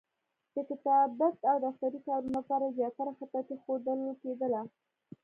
[0.55, 4.61] د کتابت او دفتري کارونو لپاره زیاتره خطاطي ښودل کېدله.